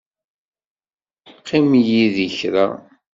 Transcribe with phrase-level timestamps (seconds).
[1.37, 2.67] Qqim yid-i kra.